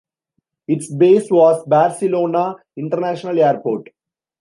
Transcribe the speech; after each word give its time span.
Its 0.67 0.91
base 0.91 1.29
was 1.29 1.63
Barcelona 1.67 2.55
International 2.75 3.39
Airport. 3.39 3.89